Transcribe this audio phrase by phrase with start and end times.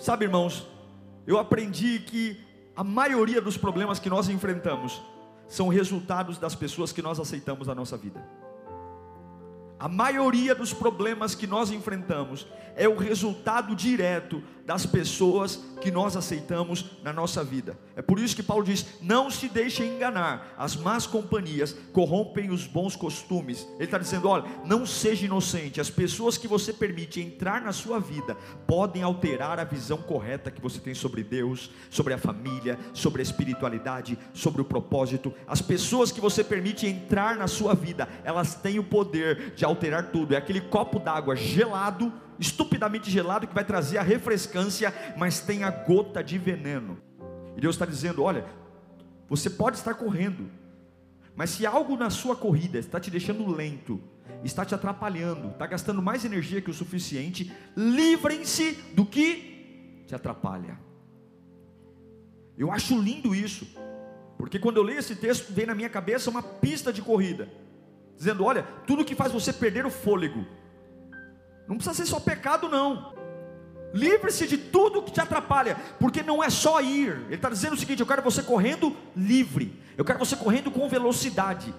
[0.00, 0.66] Sabe, irmãos,
[1.26, 2.40] eu aprendi que
[2.76, 5.02] a maioria dos problemas que nós enfrentamos
[5.48, 8.24] são resultados das pessoas que nós aceitamos na nossa vida.
[9.78, 16.14] A maioria dos problemas que nós enfrentamos é o resultado direto das pessoas que nós
[16.14, 17.78] aceitamos na nossa vida.
[17.96, 22.66] É por isso que Paulo diz: não se deixem enganar, as más companhias corrompem os
[22.66, 23.66] bons costumes.
[23.76, 27.98] Ele está dizendo: olha, não seja inocente, as pessoas que você permite entrar na sua
[27.98, 28.36] vida
[28.66, 33.24] podem alterar a visão correta que você tem sobre Deus, sobre a família, sobre a
[33.24, 35.32] espiritualidade, sobre o propósito.
[35.46, 40.10] As pessoas que você permite entrar na sua vida, elas têm o poder de alterar
[40.10, 40.34] tudo.
[40.34, 45.70] É aquele copo d'água gelado estupidamente gelado que vai trazer a refrescância, mas tem a
[45.70, 46.98] gota de veneno.
[47.56, 48.44] E Deus está dizendo: olha,
[49.28, 50.50] você pode estar correndo,
[51.34, 54.00] mas se algo na sua corrida está te deixando lento,
[54.44, 60.78] está te atrapalhando, está gastando mais energia que o suficiente, livrem-se do que te atrapalha.
[62.56, 63.66] Eu acho lindo isso,
[64.36, 67.48] porque quando eu leio esse texto, vem na minha cabeça uma pista de corrida,
[68.16, 70.46] dizendo: olha, tudo que faz você perder o fôlego,
[71.68, 73.12] não precisa ser só pecado, não.
[73.92, 77.10] Livre-se de tudo que te atrapalha, porque não é só ir.
[77.26, 80.88] Ele está dizendo o seguinte: eu quero você correndo livre, eu quero você correndo com
[80.88, 81.74] velocidade.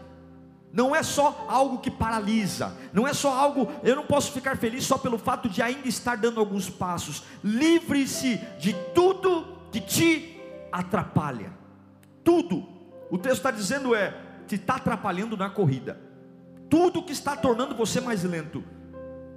[0.72, 4.84] Não é só algo que paralisa, não é só algo, eu não posso ficar feliz
[4.84, 7.24] só pelo fato de ainda estar dando alguns passos.
[7.44, 10.40] Livre-se de tudo que te
[10.72, 11.52] atrapalha.
[12.24, 12.68] Tudo.
[13.10, 14.16] O texto está dizendo é,
[14.48, 16.00] te está atrapalhando na corrida.
[16.70, 18.64] Tudo que está tornando você mais lento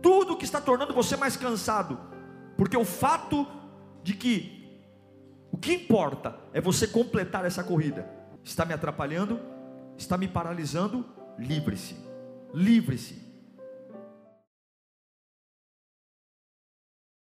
[0.03, 1.99] tudo que está tornando você mais cansado,
[2.57, 3.47] porque o fato
[4.03, 4.61] de que
[5.51, 8.09] o que importa é você completar essa corrida,
[8.43, 9.39] está me atrapalhando,
[9.97, 11.05] está me paralisando,
[11.39, 11.97] livre-se,
[12.53, 13.32] livre-se.